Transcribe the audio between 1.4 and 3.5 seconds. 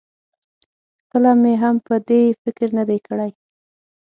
مې هم په دې فکر نه دی کړی.